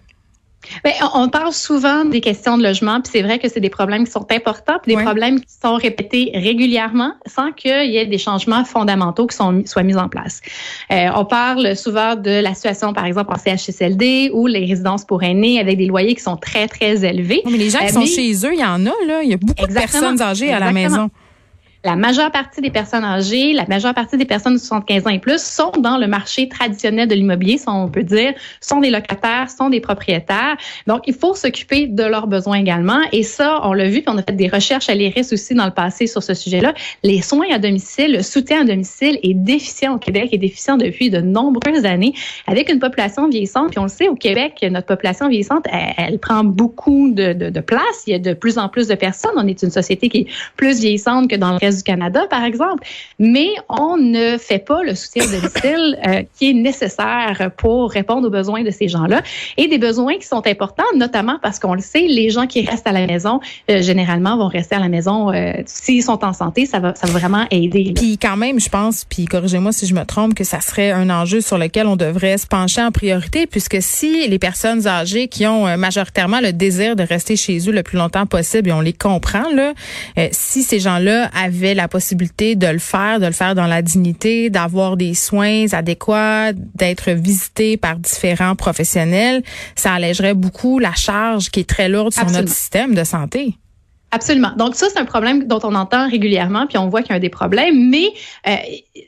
Bien, 0.84 0.94
on 1.14 1.30
parle 1.30 1.54
souvent 1.54 2.06
des 2.06 2.22
questions 2.22 2.58
de 2.58 2.64
logement, 2.64 3.02
puis 3.02 3.12
c'est 3.14 3.22
vrai 3.22 3.40
que 3.40 3.50
c'est 3.50 3.60
des 3.60 3.70
problèmes 3.70 4.06
qui 4.06 4.12
sont 4.12 4.26
importants, 4.32 4.78
puis 4.82 4.96
des 4.96 5.02
problèmes 5.02 5.40
qui 5.40 5.54
sont 5.62 5.76
répétés 5.76 6.32
régulièrement 6.34 7.14
sans 7.26 7.52
qu'il 7.52 7.92
y 7.92 7.98
ait 7.98 8.06
des 8.06 8.18
changements 8.18 8.66
fondamentaux 8.66 9.28
qui 9.28 9.36
sont, 9.36 9.64
soient 9.66 9.84
mis 9.84 9.96
en 9.96 10.10
place. 10.10 10.42
Euh, 10.92 11.08
on 11.16 11.26
parle 11.26 11.76
souvent 11.76 12.16
de 12.16 12.42
la 12.42 12.54
situation, 12.54 12.94
par 12.94 13.06
exemple, 13.06 13.34
en 13.34 13.38
CHSLD 13.38 14.32
ou 14.34 14.48
les 14.48 14.66
résidences 14.66 15.06
pour 15.06 15.24
aînés 15.24 15.60
avec 15.60 15.78
des 15.78 15.86
loyers 15.86 16.16
qui 16.16 16.24
sont 16.24 16.38
très, 16.38 16.68
très 16.68 17.06
élevés. 17.06 17.42
mais 17.46 17.58
les 17.58 17.70
gens 17.70 17.80
qui 17.80 17.86
euh, 17.86 17.90
sont 17.90 18.06
chez 18.06 18.34
eux, 18.46 18.54
il 18.54 18.60
y 18.60 18.66
en 18.66 18.86
a, 18.86 18.94
là. 19.08 19.24
Il 19.24 19.30
y 19.30 19.34
a 19.34 19.38
beaucoup 19.38 19.68
de 19.68 19.74
personnes 19.74 20.22
âgées 20.22 20.52
à 20.52 20.60
la 20.60 20.72
maison 20.72 21.10
la 21.86 21.96
majeure 21.96 22.32
partie 22.32 22.62
des 22.62 22.72
personnes 22.72 23.04
âgées, 23.04 23.54
la 23.54 23.66
majeure 23.68 23.94
partie 23.94 24.18
des 24.18 24.26
personnes 24.26 24.56
de 24.56 24.60
75 24.60 25.06
ans 25.06 25.12
et 25.12 25.20
plus 25.20 25.42
sont 25.42 25.72
dans 25.78 25.98
le 25.98 26.08
marché 26.08 26.50
traditionnel 26.50 27.08
de 27.08 27.14
l'immobilier, 27.14 27.60
on 27.68 27.88
peut 27.88 28.02
dire, 28.02 28.34
sont 28.60 28.80
des 28.80 28.90
locataires, 28.90 29.52
sont 29.52 29.70
des 29.70 29.80
propriétaires. 29.80 30.58
Donc, 30.88 31.04
il 31.06 31.14
faut 31.14 31.36
s'occuper 31.36 31.86
de 31.86 32.04
leurs 32.04 32.26
besoins 32.26 32.58
également. 32.58 33.00
Et 33.12 33.22
ça, 33.22 33.60
on 33.64 33.74
l'a 33.74 33.88
vu, 33.88 34.02
puis 34.02 34.06
on 34.08 34.18
a 34.18 34.24
fait 34.24 34.36
des 34.36 34.48
recherches 34.48 34.90
à 34.90 34.96
l'IRIS 34.96 35.32
aussi 35.32 35.54
dans 35.54 35.66
le 35.66 35.72
passé 35.72 36.08
sur 36.08 36.24
ce 36.24 36.34
sujet-là. 36.34 36.74
Les 37.04 37.22
soins 37.22 37.46
à 37.54 37.60
domicile, 37.60 38.14
le 38.14 38.24
soutien 38.24 38.62
à 38.62 38.64
domicile 38.64 39.20
est 39.22 39.36
déficient 39.36 39.94
au 39.94 40.00
Québec, 40.00 40.30
est 40.32 40.40
déficient 40.40 40.78
depuis 40.78 41.12
de 41.12 41.22
nombreuses 41.22 41.86
années, 41.86 42.14
avec 42.48 42.72
une 42.72 42.80
population 42.80 43.30
vieillissante. 43.30 43.70
Puis 43.70 43.80
on 43.80 43.84
le 43.84 43.90
sait, 43.90 44.08
au 44.08 44.16
Québec, 44.16 44.66
notre 44.72 44.88
population 44.88 45.28
vieillissante, 45.28 45.68
elle, 45.98 46.18
prend 46.18 46.44
beaucoup 46.44 47.12
de, 47.12 47.34
de, 47.34 47.52
de 47.52 47.60
place. 47.60 48.04
Il 48.08 48.12
y 48.12 48.16
a 48.16 48.20
de 48.20 48.34
plus 48.34 48.58
en 48.58 48.70
plus 48.70 48.88
de 48.88 48.96
personnes. 48.96 49.34
On 49.36 49.48
est 49.48 49.62
une 49.62 49.70
société 49.70 50.10
qui 50.10 50.18
est 50.22 50.28
plus 50.56 50.80
vieillissante 50.80 51.30
que 51.30 51.36
dans 51.36 51.52
le 51.52 51.58
reste 51.58 51.75
du 51.76 51.84
Canada, 51.84 52.26
par 52.30 52.44
exemple, 52.44 52.84
mais 53.20 53.50
on 53.70 53.98
ne 53.98 54.38
fait 54.38 54.60
pas 54.60 54.84
le 54.84 54.96
soutien 54.96 55.26
de 55.26 55.32
domicile 55.32 56.00
euh, 56.08 56.24
qui 56.38 56.50
est 56.50 56.54
nécessaire 56.54 57.52
pour 57.58 57.92
répondre 57.92 58.28
aux 58.28 58.32
besoins 58.32 58.64
de 58.64 58.72
ces 58.72 58.88
gens-là 58.88 59.22
et 59.58 59.68
des 59.68 59.78
besoins 59.78 60.18
qui 60.18 60.26
sont 60.26 60.46
importants, 60.48 60.84
notamment 60.96 61.38
parce 61.42 61.60
qu'on 61.60 61.74
le 61.74 61.82
sait, 61.82 62.02
les 62.02 62.30
gens 62.30 62.48
qui 62.48 62.66
restent 62.66 62.88
à 62.88 62.92
la 62.92 63.06
maison, 63.08 63.40
euh, 63.70 63.82
généralement, 63.82 64.38
vont 64.38 64.48
rester 64.48 64.76
à 64.76 64.80
la 64.80 64.90
maison. 64.90 65.32
Euh, 65.32 65.54
s'ils 65.66 66.04
sont 66.04 66.24
en 66.24 66.34
santé, 66.34 66.66
ça 66.66 66.80
va, 66.80 66.96
ça 66.96 67.08
va 67.08 67.20
vraiment 67.20 67.46
aider. 67.52 67.94
Puis 67.96 68.18
quand 68.18 68.38
même, 68.38 68.60
je 68.60 68.70
pense, 68.70 69.06
puis 69.06 69.26
corrigez-moi 69.26 69.72
si 69.72 69.86
je 69.86 69.94
me 69.94 70.06
trompe, 70.06 70.34
que 70.34 70.44
ça 70.44 70.62
serait 70.62 70.92
un 70.92 71.10
enjeu 71.10 71.42
sur 71.42 71.58
lequel 71.58 71.88
on 71.88 71.96
devrait 71.96 72.38
se 72.38 72.48
pencher 72.48 72.82
en 72.82 72.92
priorité, 72.92 73.48
puisque 73.48 73.78
si 73.82 74.28
les 74.28 74.40
personnes 74.40 74.88
âgées 74.88 75.28
qui 75.28 75.46
ont 75.48 75.78
majoritairement 75.78 76.40
le 76.40 76.54
désir 76.54 76.96
de 76.96 77.04
rester 77.04 77.36
chez 77.36 77.58
eux 77.68 77.72
le 77.72 77.84
plus 77.84 77.98
longtemps 77.98 78.26
possible, 78.26 78.70
et 78.70 78.74
on 78.74 78.82
les 78.82 78.94
comprend, 78.94 79.50
là, 79.54 79.74
si 80.32 80.64
ces 80.64 80.80
gens-là 80.80 81.30
avaient 81.36 81.65
la 81.74 81.88
possibilité 81.88 82.56
de 82.56 82.68
le 82.68 82.80
faire, 82.80 83.20
de 83.20 83.26
le 83.26 83.32
faire 83.32 83.56
dans 83.56 83.68
la 83.68 83.82
dignité, 83.82 84.50
d'avoir 84.50 84.98
des 84.98 85.14
soins 85.14 85.66
adéquats, 85.72 86.54
d'être 86.54 87.12
visité 87.12 87.78
par 87.78 87.98
différents 87.98 88.56
professionnels, 88.56 89.42
ça 89.76 89.94
allégerait 89.94 90.34
beaucoup 90.34 90.80
la 90.80 90.94
charge 90.94 91.50
qui 91.50 91.62
est 91.62 91.70
très 91.70 91.90
lourde 91.90 92.14
sur 92.14 92.30
notre 92.30 92.50
système 92.50 92.94
de 92.94 93.04
santé. 93.04 93.58
Absolument. 94.12 94.54
Donc 94.56 94.76
ça, 94.76 94.88
c'est 94.90 95.00
un 95.00 95.06
problème 95.06 95.46
dont 95.46 95.60
on 95.64 95.76
entend 95.76 96.10
régulièrement, 96.10 96.68
puis 96.68 96.78
on 96.78 96.88
voit 96.88 97.02
qu'il 97.02 97.14
y 97.14 97.18
a 97.18 97.20
des 97.20 97.30
problèmes, 97.30 97.90
mais 97.90 98.08
euh, 98.48 98.56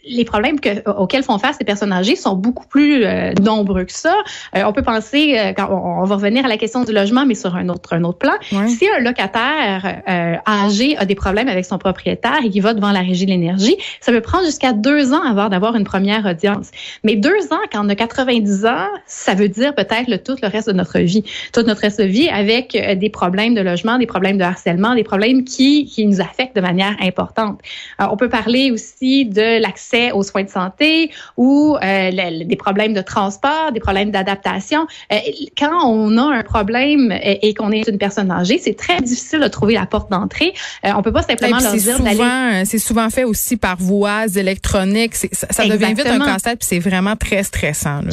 les 0.05 0.25
problèmes 0.25 0.59
que, 0.59 0.89
auxquels 0.89 1.23
font 1.23 1.37
face 1.37 1.57
les 1.59 1.65
personnes 1.65 1.93
âgées 1.93 2.15
sont 2.15 2.35
beaucoup 2.35 2.67
plus 2.67 3.05
euh, 3.05 3.31
nombreux 3.41 3.85
que 3.85 3.93
ça. 3.93 4.15
Euh, 4.55 4.63
on 4.65 4.73
peut 4.73 4.81
penser, 4.81 5.37
euh, 5.37 5.53
quand 5.53 5.69
on, 5.71 6.03
va 6.03 6.15
revenir 6.15 6.45
à 6.45 6.47
la 6.47 6.57
question 6.57 6.83
du 6.83 6.91
logement, 6.91 7.25
mais 7.25 7.35
sur 7.35 7.55
un 7.55 7.69
autre, 7.69 7.93
un 7.93 8.03
autre 8.03 8.17
plan. 8.17 8.33
Si 8.67 8.87
un 8.87 8.99
locataire 8.99 10.01
âgé 10.47 10.97
a 10.97 11.05
des 11.05 11.15
problèmes 11.15 11.47
avec 11.47 11.65
son 11.65 11.77
propriétaire 11.77 12.39
et 12.43 12.49
qui 12.49 12.59
va 12.59 12.73
devant 12.73 12.91
la 12.91 13.01
régie 13.01 13.25
de 13.25 13.31
l'énergie, 13.31 13.77
ça 13.99 14.11
peut 14.11 14.21
prendre 14.21 14.45
jusqu'à 14.45 14.73
deux 14.73 15.13
ans 15.13 15.21
avant 15.21 15.49
d'avoir 15.49 15.75
une 15.75 15.83
première 15.83 16.25
audience. 16.25 16.71
Mais 17.03 17.15
deux 17.15 17.51
ans, 17.51 17.59
quand 17.71 17.85
on 17.85 17.89
a 17.89 17.95
90 17.95 18.65
ans, 18.65 18.87
ça 19.05 19.33
veut 19.33 19.49
dire 19.49 19.75
peut-être 19.75 20.07
le, 20.07 20.17
tout 20.17 20.35
le 20.41 20.47
reste 20.47 20.67
de 20.67 20.73
notre 20.73 20.99
vie. 20.99 21.23
Toute 21.53 21.67
notre 21.67 21.81
reste 21.81 21.99
de 21.99 22.05
vie 22.05 22.29
avec 22.29 22.77
des 22.97 23.09
problèmes 23.09 23.53
de 23.53 23.61
logement, 23.61 23.97
des 23.97 24.07
problèmes 24.07 24.37
de 24.37 24.43
harcèlement, 24.43 24.95
des 24.95 25.03
problèmes 25.03 25.43
qui, 25.43 25.85
qui 25.85 26.05
nous 26.05 26.21
affectent 26.21 26.55
de 26.55 26.61
manière 26.61 26.95
importante. 27.01 27.59
on 27.99 28.17
peut 28.17 28.29
parler 28.29 28.71
aussi 28.71 29.25
de 29.25 29.61
l'accès 29.61 29.76
aux 30.13 30.23
soins 30.23 30.43
de 30.43 30.49
santé 30.49 31.11
ou 31.35 31.77
euh, 31.81 32.11
des 32.43 32.55
problèmes 32.55 32.93
de 32.93 33.01
transport, 33.01 33.71
des 33.73 33.79
problèmes 33.79 34.11
d'adaptation. 34.11 34.87
Euh, 35.11 35.17
quand 35.57 35.85
on 35.85 36.17
a 36.17 36.37
un 36.37 36.43
problème 36.43 37.11
et, 37.21 37.53
qu'on 37.53 37.71
est 37.71 37.87
une 37.87 37.97
personne 37.97 38.31
âgée, 38.31 38.59
c'est 38.59 38.77
très 38.77 39.01
difficile 39.01 39.39
de 39.39 39.47
trouver 39.47 39.73
la 39.73 39.85
porte 39.85 40.11
d'entrée. 40.11 40.53
Euh, 40.85 40.91
on 40.95 41.01
peut 41.01 41.13
pas 41.13 41.23
simplement 41.23 41.59
leur 41.59 41.73
dire 41.73 41.99
d'aller. 41.99 42.65
C'est 42.65 42.79
souvent 42.79 43.09
fait 43.09 43.23
aussi 43.23 43.57
par 43.57 43.77
voies 43.77 44.25
électroniques. 44.35 45.15
Ça, 45.15 45.47
ça 45.49 45.65
devient 45.65 45.93
vite 45.93 46.07
un 46.07 46.19
casse-tête, 46.19 46.59
puis 46.59 46.67
c'est 46.67 46.79
vraiment 46.79 47.15
très 47.15 47.43
stressant. 47.43 48.01
Là 48.01 48.11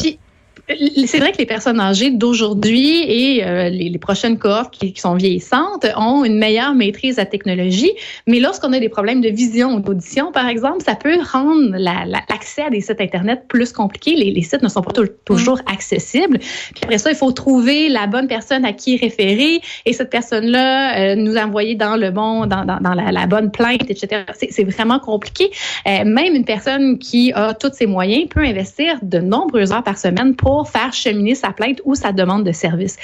c'est 0.69 1.19
vrai 1.19 1.33
que 1.33 1.39
les 1.39 1.47
personnes 1.47 1.79
âgées 1.79 2.11
d'aujourd'hui 2.11 3.03
et 3.03 3.45
euh, 3.45 3.69
les, 3.69 3.91
les, 3.91 3.99
prochaines 3.99 4.39
cohortes 4.39 4.73
qui, 4.73 4.95
qui, 4.95 5.01
sont 5.01 5.15
vieillissantes 5.15 5.87
ont 5.97 6.25
une 6.25 6.39
meilleure 6.39 6.75
maîtrise 6.75 7.17
de 7.17 7.21
la 7.21 7.27
technologie, 7.27 7.93
mais 8.27 8.41
lorsqu'on 8.41 8.73
a 8.73 8.81
des 8.81 8.89
problèmes 8.89 9.21
de 9.21 9.29
vision 9.29 9.75
ou 9.75 9.81
d'audition, 9.81 10.33
par 10.33 10.49
exemple, 10.49 10.83
ça 10.83 10.95
peut 10.95 11.19
rendre 11.33 11.77
l'accès 11.77 12.63
à 12.63 12.71
des 12.71 12.81
sites 12.81 13.01
Internet 13.01 13.45
plus 13.49 13.73
compliqué. 13.73 14.15
Les, 14.15 14.31
les 14.31 14.43
sites 14.43 14.63
ne 14.63 14.69
sont 14.69 14.81
pas 14.81 14.93
toujours 15.25 15.59
mm. 15.59 15.73
accessibles. 15.73 16.39
Puis 16.39 16.83
après 16.83 16.99
ça, 16.99 17.11
il 17.11 17.17
faut 17.17 17.33
trouver 17.33 17.91
la 17.91 18.07
bonne 18.07 18.27
personne 18.27 18.65
à 18.65 18.73
qui 18.73 18.97
référer 18.97 19.61
et 19.85 19.93
cette 19.93 20.11
personne-là 20.11 20.99
euh, 20.99 21.15
nous 21.15 21.37
envoyer 21.37 21.75
dans 21.75 21.97
le 21.97 22.11
bon, 22.11 22.47
dans, 22.47 22.65
dans, 22.65 22.79
dans 22.81 22.95
la, 22.95 23.13
la, 23.13 23.27
bonne 23.27 23.51
plainte, 23.51 23.91
etc. 23.91 24.23
C'est 24.51 24.65
vraiment 24.65 24.99
compliqué. 24.99 25.51
Euh, 25.87 26.05
même 26.05 26.35
une 26.35 26.45
personne 26.45 26.99
qui 26.99 27.33
a 27.35 27.53
tous 27.53 27.73
ses 27.75 27.87
moyens 27.87 28.29
peut 28.31 28.41
investir 28.41 28.99
de 29.03 29.19
nombreuses 29.19 29.73
heures 29.73 29.83
par 29.83 29.99
semaine 29.99 30.35
pour 30.35 30.54
faire 30.63 30.93
cheminer 30.93 31.35
sa 31.35 31.51
plainte 31.51 31.81
ou 31.85 31.97
sa 31.97 32.13
demande 32.13 32.45
de 32.45 32.53
service. 32.53 32.97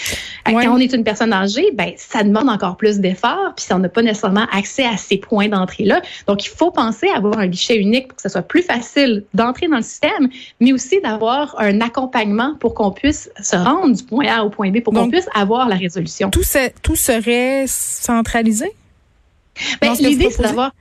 Quand 0.46 0.68
on 0.68 0.78
est 0.78 0.92
une 0.92 1.02
personne 1.02 1.32
âgée, 1.32 1.70
ben 1.74 1.92
ça 1.96 2.22
demande 2.22 2.48
encore 2.48 2.76
plus 2.76 3.00
d'efforts, 3.00 3.54
puis 3.56 3.66
on 3.72 3.78
n'a 3.80 3.88
pas 3.88 4.02
nécessairement 4.02 4.46
accès 4.52 4.84
à 4.84 4.96
ces 4.96 5.18
points 5.18 5.48
d'entrée-là. 5.48 6.02
Donc, 6.26 6.44
il 6.44 6.50
faut 6.50 6.70
penser 6.70 7.08
à 7.08 7.16
avoir 7.16 7.38
un 7.38 7.46
guichet 7.46 7.76
unique 7.76 8.08
pour 8.08 8.16
que 8.16 8.22
ce 8.22 8.28
soit 8.28 8.42
plus 8.42 8.62
facile 8.62 9.24
d'entrer 9.34 9.68
dans 9.68 9.76
le 9.76 9.82
système, 9.82 10.28
mais 10.60 10.72
aussi 10.72 11.00
d'avoir 11.00 11.54
un 11.58 11.80
accompagnement 11.80 12.54
pour 12.60 12.74
qu'on 12.74 12.92
puisse 12.92 13.30
se 13.42 13.56
rendre 13.56 13.94
du 13.94 14.02
point 14.04 14.26
A 14.26 14.44
au 14.44 14.50
point 14.50 14.70
B, 14.70 14.80
pour 14.80 14.92
qu'on 14.92 15.10
puisse 15.10 15.28
avoir 15.34 15.68
la 15.68 15.76
résolution. 15.76 16.30
Tout, 16.30 16.44
tout 16.82 16.96
serait 16.96 17.64
centralisé? 17.66 18.72
Ben, 19.80 19.94
L'idée, 19.98 20.30
c'est 20.30 20.42
d'avoir 20.42 20.72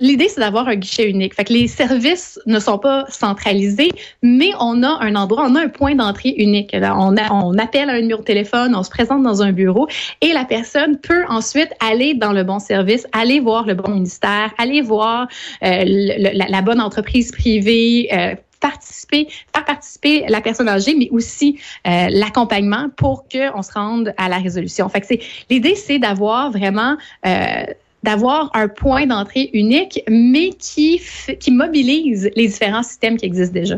L'idée, 0.00 0.28
c'est 0.28 0.40
d'avoir 0.40 0.66
un 0.66 0.74
guichet 0.74 1.08
unique. 1.08 1.34
Fait 1.34 1.44
que 1.44 1.52
les 1.52 1.68
services 1.68 2.40
ne 2.46 2.58
sont 2.58 2.78
pas 2.78 3.04
centralisés, 3.08 3.92
mais 4.22 4.50
on 4.58 4.82
a 4.82 4.98
un 5.00 5.14
endroit, 5.14 5.46
on 5.48 5.54
a 5.54 5.62
un 5.62 5.68
point 5.68 5.94
d'entrée 5.94 6.34
unique. 6.36 6.74
on, 6.74 7.14
on 7.30 7.58
appelle 7.58 7.88
à 7.88 7.94
un 7.94 8.00
numéro 8.00 8.20
de 8.20 8.24
téléphone, 8.26 8.74
on 8.74 8.82
se 8.82 8.90
présente 8.90 9.22
dans 9.22 9.42
un 9.42 9.52
bureau 9.52 9.86
et 10.20 10.32
la 10.32 10.44
personne 10.44 10.98
peut 10.98 11.24
ensuite 11.28 11.70
aller 11.78 12.14
dans 12.14 12.32
le 12.32 12.42
bon 12.42 12.58
service, 12.58 13.06
aller 13.12 13.38
voir 13.38 13.66
le 13.66 13.74
bon 13.74 13.92
ministère, 13.92 14.52
aller 14.58 14.80
voir 14.80 15.28
euh, 15.62 15.84
la, 15.84 16.62
bonne 16.62 16.80
entreprise 16.80 17.30
privée, 17.30 18.08
euh, 18.12 18.34
participer, 18.64 19.28
faire 19.54 19.64
participer 19.66 20.24
la 20.28 20.40
personne 20.40 20.68
âgée, 20.68 20.94
mais 20.94 21.10
aussi 21.10 21.60
euh, 21.86 22.06
l'accompagnement 22.08 22.88
pour 22.96 23.26
qu'on 23.28 23.60
se 23.60 23.72
rende 23.72 24.14
à 24.16 24.30
la 24.30 24.38
résolution. 24.38 24.88
Fait 24.88 25.02
que 25.02 25.06
c'est 25.06 25.20
l'idée, 25.50 25.74
c'est 25.74 25.98
d'avoir 25.98 26.50
vraiment 26.50 26.96
euh, 27.26 27.64
d'avoir 28.04 28.50
un 28.52 28.68
point 28.68 29.06
d'entrée 29.06 29.48
unique, 29.54 30.02
mais 30.08 30.50
qui, 30.50 31.00
qui 31.40 31.50
mobilise 31.50 32.30
les 32.36 32.48
différents 32.48 32.82
systèmes 32.82 33.16
qui 33.16 33.24
existent 33.24 33.54
déjà. 33.54 33.76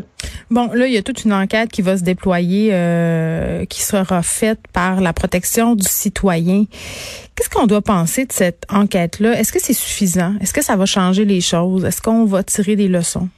Bon, 0.51 0.69
là, 0.73 0.85
il 0.85 0.93
y 0.93 0.97
a 0.97 1.01
toute 1.01 1.23
une 1.23 1.31
enquête 1.31 1.71
qui 1.71 1.81
va 1.81 1.97
se 1.97 2.03
déployer, 2.03 2.71
euh, 2.73 3.63
qui 3.65 3.81
sera 3.81 4.21
faite 4.23 4.59
par 4.73 4.99
la 4.99 5.13
protection 5.13 5.75
du 5.75 5.87
citoyen. 5.87 6.65
Qu'est-ce 7.35 7.49
qu'on 7.49 7.67
doit 7.67 7.81
penser 7.81 8.25
de 8.25 8.33
cette 8.33 8.65
enquête-là? 8.69 9.39
Est-ce 9.39 9.53
que 9.53 9.61
c'est 9.61 9.73
suffisant? 9.73 10.33
Est-ce 10.41 10.53
que 10.53 10.63
ça 10.63 10.75
va 10.75 10.85
changer 10.85 11.23
les 11.23 11.39
choses? 11.39 11.85
Est-ce 11.85 12.01
qu'on 12.01 12.25
va 12.25 12.43
tirer 12.43 12.75
des 12.75 12.89
leçons? 12.89 13.29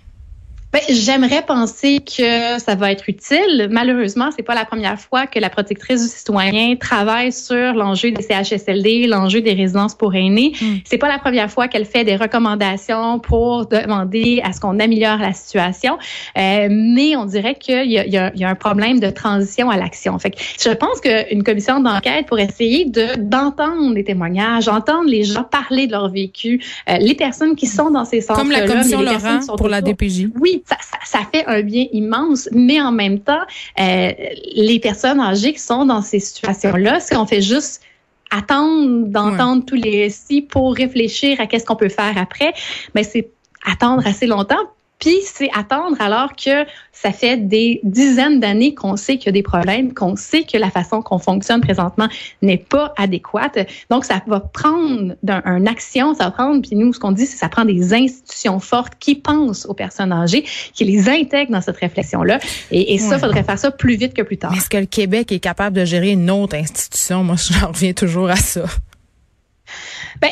Ben, 0.71 0.81
j'aimerais 0.88 1.41
penser 1.41 1.99
que 1.99 2.59
ça 2.59 2.75
va 2.75 2.91
être 2.91 3.09
utile. 3.09 3.69
Malheureusement, 3.71 4.29
c'est 4.35 4.43
pas 4.43 4.53
la 4.53 4.65
première 4.65 4.99
fois 4.99 5.25
que 5.25 5.39
la 5.39 5.49
protectrice 5.49 6.03
du 6.03 6.07
citoyen 6.07 6.75
travaille 6.75 7.31
sur 7.31 7.73
l'enjeu 7.73 8.11
des 8.11 8.21
CHSLD, 8.21 9.07
l'enjeu 9.07 9.41
des 9.41 9.53
résidences 9.53 9.95
pour 9.95 10.13
aînés. 10.13 10.53
Mm. 10.61 10.75
C'est 10.83 10.99
pas 10.99 11.07
la 11.07 11.17
première 11.17 11.49
fois 11.49 11.67
qu'elle 11.67 11.85
fait 11.85 12.03
des 12.03 12.15
recommandations 12.15 13.17
pour 13.17 13.65
demander 13.65 14.41
à 14.43 14.53
ce 14.53 14.59
qu'on 14.59 14.77
améliore 14.79 15.17
la 15.17 15.33
situation. 15.33 15.97
Euh, 16.38 16.67
mais 16.69 17.15
on 17.15 17.25
dirait 17.25 17.55
qu'il 17.55 17.89
y, 17.89 17.95
y, 17.95 18.39
y 18.39 18.43
a, 18.43 18.49
un 18.49 18.55
problème 18.55 18.99
de 18.99 19.09
transition 19.09 19.71
à 19.71 19.77
l'action. 19.77 20.19
Fait 20.19 20.29
que 20.29 20.38
je 20.39 20.69
pense 20.69 21.01
qu'une 21.01 21.43
commission 21.43 21.79
d'enquête 21.79 22.27
pour 22.27 22.38
essayer 22.38 22.85
de 22.85 23.17
d'entendre 23.17 23.95
les 23.95 24.03
témoignages, 24.03 24.67
entendre 24.67 25.09
les 25.09 25.23
gens 25.23 25.43
parler 25.43 25.88
de 25.88 25.93
leur 25.93 26.09
vécu, 26.09 26.63
euh, 26.89 26.97
les 26.99 27.15
personnes 27.15 27.55
qui 27.55 27.65
sont 27.65 27.89
dans 27.89 28.05
ces 28.05 28.21
centres 28.21 28.39
Comme 28.39 28.51
la 28.51 28.67
commission 28.67 29.01
Laurent 29.01 29.39
pour 29.57 29.67
la 29.67 29.81
DPJ. 29.81 30.27
Oui, 30.39 30.59
ça, 31.10 31.20
fait 31.32 31.46
un 31.48 31.62
bien 31.62 31.86
immense, 31.92 32.50
mais 32.51 32.80
en 32.80 32.92
même 32.92 33.20
temps, 33.20 33.42
euh, 33.80 34.12
les 34.54 34.80
personnes 34.80 35.20
âgées 35.20 35.54
qui 35.54 35.60
sont 35.60 35.86
dans 35.86 36.01
ces 36.01 36.20
situations-là, 36.20 37.00
ce 37.00 37.16
qu'on 37.16 37.25
fait 37.25 37.42
juste 37.42 37.82
attendre 38.32 39.08
d'entendre 39.08 39.66
tous 39.66 39.75
les 39.75 40.04
récits 40.04 40.44
pour 40.44 40.75
réfléchir 40.75 41.42
à 41.42 41.48
qu'est-ce 41.48 41.66
qu'on 41.66 41.75
peut 41.75 41.89
faire 41.89 42.16
après, 42.18 42.54
mais 42.94 43.01
ben, 43.01 43.10
c'est 43.12 43.32
attendre 43.66 44.06
assez 44.06 44.28
longtemps 44.28 44.70
puis 45.00 45.18
c'est 45.24 45.50
attendre 45.56 45.96
alors 46.00 46.36
que 46.36 46.65
ça 46.91 47.13
fait 47.13 47.38
des 47.38 47.79
dizaines 47.84 48.41
d'années 48.41 48.75
qu'on 48.75 48.98
sait 48.98 49.18
qu'il 49.18 49.27
y 49.27 49.29
a 49.29 49.32
des 49.32 49.44
problèmes, 49.44 49.94
qu'on 49.94 50.18
sait 50.18 50.44
que 50.44 50.58
la 50.58 50.70
façon 50.70 51.01
qu'on 51.01 51.20
fonctionne 51.20 51.62
présentement 51.62 52.10
n'est 52.41 52.58
pas 52.58 52.94
adéquate. 52.98 53.58
Donc 53.89 54.03
ça 54.03 54.22
va 54.27 54.41
prendre 54.41 55.15
une 55.24 55.68
action, 55.68 56.13
ça 56.13 56.25
va 56.25 56.32
prendre, 56.32 56.62
puis 56.62 56.75
nous 56.75 56.91
ce 56.94 57.00
qu'on 57.00 57.13
dit, 57.13 57.25
c'est 57.25 57.34
que 57.34 57.39
ça 57.39 57.50
prend 57.50 57.63
des 57.63 57.94
institutions 57.94 58.60
fortes 58.60 58.94
qui 59.00 59.15
pensent 59.15 59.65
aux 59.65 59.74
personnes 59.74 60.12
âgées, 60.12 60.44
qui 60.74 60.84
les 60.84 61.08
intègrent 61.08 61.51
dans 61.51 61.62
cette 61.62 61.77
réflexion-là. 61.77 62.39
Et, 62.72 62.98
ça, 62.98 63.15
il 63.15 63.20
faudrait 63.20 63.44
faire 63.44 63.60
ça 63.60 63.72
plus 63.72 63.96
vite 63.96 64.13
que 64.13 64.22
plus 64.22 64.38
tard. 64.38 64.53
Est-ce 64.53 64.70
que 64.70 64.77
le 64.77 64.86
Québec 64.86 65.32
est 65.32 65.39
capable 65.39 65.77
de 65.77 65.86
gérer 65.86 66.12
une 66.12 66.29
autre 66.29 66.56
institution? 66.56 67.24
Moi, 67.24 67.36
j'en 67.50 67.68
reviens 67.68 67.94
toujours 67.94 68.29
à 68.29 68.36
ça. 68.36 68.65
Ben, 70.22 70.29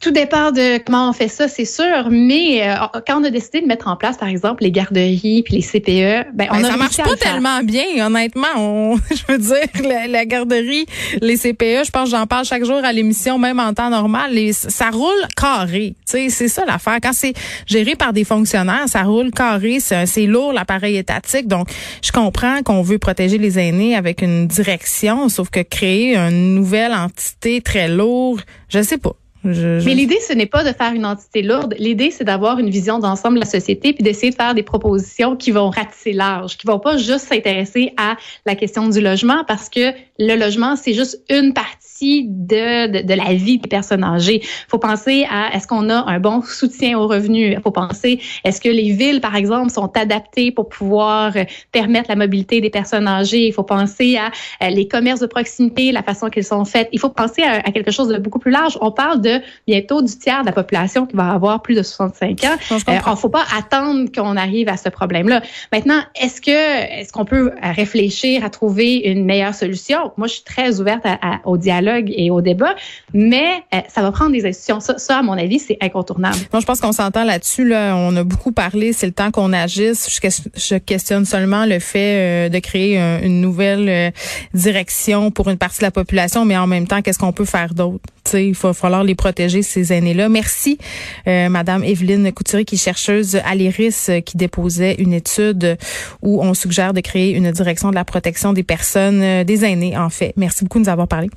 tout 0.00 0.10
dépend 0.10 0.50
de 0.52 0.78
comment 0.78 1.10
on 1.10 1.12
fait 1.12 1.28
ça, 1.28 1.48
c'est 1.48 1.64
sûr. 1.64 2.08
Mais 2.10 2.68
euh, 2.68 2.74
quand 3.06 3.20
on 3.20 3.24
a 3.24 3.30
décidé 3.30 3.60
de 3.60 3.66
mettre 3.66 3.88
en 3.88 3.96
place, 3.96 4.16
par 4.16 4.28
exemple, 4.28 4.62
les 4.62 4.70
garderies 4.70 5.42
puis 5.44 5.56
les 5.56 5.62
CPE, 5.62 6.32
ben, 6.34 6.48
on 6.50 6.56
ben, 6.56 6.64
a 6.64 6.70
ça 6.70 6.76
marche 6.76 6.96
pas 6.96 7.16
tellement 7.16 7.62
bien, 7.62 8.06
honnêtement. 8.06 8.46
On, 8.56 8.96
je 9.10 9.32
veux 9.32 9.38
dire, 9.38 10.08
la, 10.08 10.24
garderie, 10.24 10.86
les 11.20 11.36
CPE, 11.36 11.84
je 11.84 11.90
pense, 11.90 12.10
j'en 12.10 12.26
parle 12.26 12.44
chaque 12.44 12.64
jour 12.64 12.80
à 12.82 12.92
l'émission, 12.92 13.38
même 13.38 13.60
en 13.60 13.74
temps 13.74 13.90
normal. 13.90 14.32
Ça 14.52 14.90
roule 14.90 15.26
carré. 15.36 15.94
Tu 16.08 16.12
sais, 16.12 16.28
c'est 16.30 16.48
ça 16.48 16.64
l'affaire. 16.66 16.98
Quand 17.02 17.12
c'est 17.12 17.34
géré 17.66 17.96
par 17.96 18.12
des 18.12 18.24
fonctionnaires, 18.24 18.84
ça 18.86 19.02
roule 19.02 19.30
carré. 19.30 19.78
C'est 19.80 20.26
lourd 20.26 20.52
l'appareil 20.52 20.96
étatique. 20.96 21.46
Donc, 21.46 21.68
je 22.02 22.12
comprends 22.12 22.62
qu'on 22.62 22.82
veut 22.82 22.98
protéger 22.98 23.38
les 23.38 23.58
aînés 23.58 23.96
avec 23.96 24.22
une 24.22 24.46
direction, 24.46 25.28
sauf 25.28 25.50
que 25.50 25.60
créer 25.60 26.16
une 26.16 26.54
nouvelle 26.54 26.92
entité 26.92 27.60
très 27.60 27.88
lourde, 27.88 28.42
je 28.68 28.82
sais 28.82 28.98
pas. 28.98 29.05
Mais 29.46 29.94
l'idée, 29.94 30.18
ce 30.20 30.32
n'est 30.32 30.46
pas 30.46 30.64
de 30.64 30.72
faire 30.72 30.92
une 30.92 31.06
entité 31.06 31.42
lourde. 31.42 31.74
L'idée, 31.78 32.10
c'est 32.10 32.24
d'avoir 32.24 32.58
une 32.58 32.70
vision 32.70 32.98
d'ensemble 32.98 33.36
de 33.36 33.40
la 33.40 33.46
société 33.46 33.92
puis 33.92 34.02
d'essayer 34.02 34.30
de 34.30 34.36
faire 34.36 34.54
des 34.54 34.62
propositions 34.62 35.36
qui 35.36 35.50
vont 35.50 35.70
ratisser 35.70 36.12
large, 36.12 36.56
qui 36.56 36.66
vont 36.66 36.78
pas 36.78 36.96
juste 36.96 37.28
s'intéresser 37.28 37.92
à 37.96 38.16
la 38.44 38.54
question 38.54 38.88
du 38.88 39.00
logement 39.00 39.44
parce 39.46 39.68
que 39.68 39.92
le 40.18 40.34
logement, 40.36 40.76
c'est 40.76 40.94
juste 40.94 41.22
une 41.28 41.52
partie 41.52 42.24
de, 42.28 42.88
de, 42.88 43.06
de, 43.06 43.14
la 43.14 43.34
vie 43.34 43.58
des 43.58 43.68
personnes 43.68 44.04
âgées. 44.04 44.42
Faut 44.68 44.78
penser 44.78 45.26
à 45.30 45.54
est-ce 45.54 45.66
qu'on 45.66 45.88
a 45.88 46.04
un 46.06 46.20
bon 46.20 46.42
soutien 46.42 46.98
aux 46.98 47.06
revenus? 47.06 47.58
Faut 47.62 47.70
penser 47.70 48.20
est-ce 48.44 48.60
que 48.60 48.68
les 48.68 48.92
villes, 48.92 49.20
par 49.20 49.34
exemple, 49.34 49.70
sont 49.70 49.90
adaptées 49.96 50.50
pour 50.50 50.68
pouvoir 50.68 51.36
euh, 51.36 51.44
permettre 51.72 52.10
la 52.10 52.16
mobilité 52.16 52.60
des 52.60 52.70
personnes 52.70 53.08
âgées? 53.08 53.46
Il 53.46 53.52
faut 53.52 53.62
penser 53.62 54.16
à 54.16 54.30
euh, 54.64 54.70
les 54.70 54.88
commerces 54.88 55.20
de 55.20 55.26
proximité, 55.26 55.92
la 55.92 56.02
façon 56.02 56.28
qu'ils 56.28 56.44
sont 56.44 56.64
faits. 56.64 56.88
Il 56.92 57.00
faut 57.00 57.08
penser 57.08 57.42
à, 57.42 57.56
à, 57.56 57.72
quelque 57.72 57.90
chose 57.90 58.08
de 58.08 58.18
beaucoup 58.18 58.38
plus 58.38 58.52
large. 58.52 58.76
On 58.80 58.90
parle 58.90 59.20
de 59.20 59.35
bientôt 59.66 60.02
du 60.02 60.16
tiers 60.16 60.42
de 60.42 60.46
la 60.46 60.52
population 60.52 61.06
qui 61.06 61.16
va 61.16 61.30
avoir 61.30 61.62
plus 61.62 61.74
de 61.74 61.82
65 61.82 62.44
ans. 62.44 62.56
Il 62.70 62.92
ne 62.92 62.98
euh, 62.98 63.16
faut 63.16 63.28
pas 63.28 63.44
attendre 63.56 64.10
qu'on 64.14 64.36
arrive 64.36 64.68
à 64.68 64.76
ce 64.76 64.88
problème-là. 64.88 65.42
Maintenant, 65.72 66.00
est-ce 66.20 66.40
que 66.40 67.00
est-ce 67.00 67.12
qu'on 67.12 67.24
peut 67.24 67.52
réfléchir 67.62 68.44
à 68.44 68.50
trouver 68.50 68.96
une 68.96 69.24
meilleure 69.24 69.54
solution? 69.54 70.12
moi, 70.16 70.26
je 70.26 70.34
suis 70.34 70.44
très 70.44 70.80
ouverte 70.80 71.04
au 71.44 71.56
dialogue 71.56 72.12
et 72.14 72.30
au 72.30 72.40
débat, 72.40 72.74
mais 73.12 73.64
euh, 73.74 73.78
ça 73.88 74.02
va 74.02 74.12
prendre 74.12 74.32
des 74.32 74.46
institutions. 74.46 74.80
Ça, 74.80 75.18
à 75.18 75.22
mon 75.22 75.32
avis, 75.32 75.58
c'est 75.58 75.78
incontournable. 75.80 76.36
Non, 76.52 76.60
je 76.60 76.66
pense 76.66 76.80
qu'on 76.80 76.92
s'entend 76.92 77.24
là-dessus. 77.24 77.66
Là. 77.66 77.94
On 77.96 78.14
a 78.16 78.24
beaucoup 78.24 78.52
parlé. 78.52 78.92
C'est 78.92 79.06
le 79.06 79.12
temps 79.12 79.30
qu'on 79.30 79.52
agisse. 79.52 80.18
Je, 80.56 80.76
questionne 80.78 81.24
seulement 81.24 81.66
le 81.66 81.78
fait 81.78 82.46
euh, 82.46 82.48
de 82.48 82.58
créer 82.58 82.98
une 82.98 83.40
nouvelle 83.40 84.12
direction 84.54 85.30
pour 85.30 85.48
une 85.48 85.58
partie 85.58 85.78
de 85.78 85.84
la 85.84 85.90
population, 85.90 86.44
mais 86.44 86.56
en 86.56 86.66
même 86.66 86.86
temps, 86.86 87.02
qu'est-ce 87.02 87.18
qu'on 87.18 87.32
peut 87.32 87.44
faire 87.44 87.74
d'autre? 87.74 88.04
il 88.34 88.54
va 88.54 88.72
falloir 88.72 89.04
les 89.04 89.14
protéger, 89.16 89.62
ces 89.62 89.92
aînés-là. 89.92 90.28
Merci, 90.28 90.78
Madame 91.26 91.82
Evelyne 91.82 92.30
Couturier, 92.32 92.64
qui 92.64 92.76
est 92.76 92.78
chercheuse 92.78 93.36
à 93.44 93.54
l'IRIS, 93.54 94.10
qui 94.24 94.36
déposait 94.36 94.94
une 94.98 95.12
étude 95.12 95.76
où 96.22 96.42
on 96.42 96.54
suggère 96.54 96.92
de 96.92 97.00
créer 97.00 97.32
une 97.32 97.50
direction 97.50 97.90
de 97.90 97.94
la 97.94 98.04
protection 98.04 98.52
des 98.52 98.62
personnes, 98.62 99.42
des 99.42 99.64
aînés, 99.64 99.96
en 99.96 100.10
fait. 100.10 100.32
Merci 100.36 100.64
beaucoup 100.64 100.78
de 100.78 100.84
nous 100.84 100.90
avoir 100.90 101.08
parlé. 101.08 101.28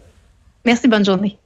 Merci, 0.66 0.88
bonne 0.88 1.06
journée. 1.06 1.38